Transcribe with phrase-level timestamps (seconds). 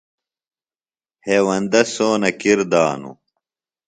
[1.25, 3.17] ہیوندہ سونہ کِر دانوۡ۔